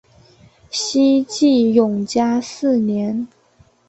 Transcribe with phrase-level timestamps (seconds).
[0.71, 3.27] 西晋永嘉四年。